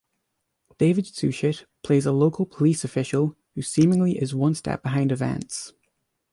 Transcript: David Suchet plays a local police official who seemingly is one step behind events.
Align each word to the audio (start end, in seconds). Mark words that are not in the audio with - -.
David 0.79 1.05
Suchet 1.05 1.67
plays 1.83 2.07
a 2.07 2.11
local 2.11 2.47
police 2.47 2.83
official 2.83 3.37
who 3.53 3.61
seemingly 3.61 4.17
is 4.17 4.33
one 4.33 4.55
step 4.55 4.81
behind 4.81 5.11
events. 5.11 5.73